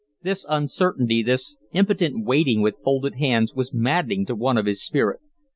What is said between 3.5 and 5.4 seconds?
was maddening to one of his spirit.